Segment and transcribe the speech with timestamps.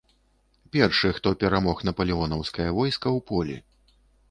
[0.75, 3.57] Першы, хто перамог напалеонаўскае войска ў полі.